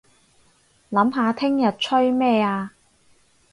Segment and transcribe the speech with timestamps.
[0.89, 2.71] 諗下聽日吹咩吖